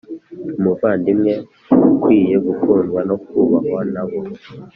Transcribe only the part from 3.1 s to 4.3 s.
kubahwa nabo